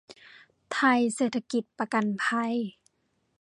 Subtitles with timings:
[0.71, 2.53] ไทยเศรษฐกิจประกันภัย